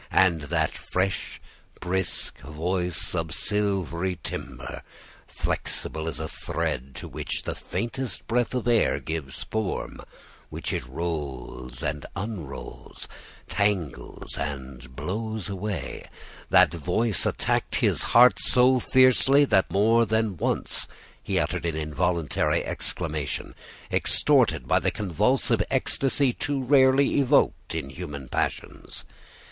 [0.09, 1.39] And that fresh,
[1.79, 4.81] brisk voice of silvery timbre,
[5.27, 10.01] flexible as a thread to which the faintest breath of air gives form,
[10.49, 13.07] which it rolls and unrolls,
[13.47, 16.09] tangles and blows away,
[16.49, 20.87] that voice attacked his heart so fiercely that he more than once
[21.29, 23.53] uttered an involuntary exclamation,
[23.91, 29.05] extorted by the convulsive ecstasy too rarely evoked by human passions.